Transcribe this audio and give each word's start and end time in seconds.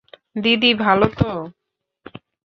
দিদি, 0.35 0.71
ভালো 0.75 1.05
তো? 1.17 1.29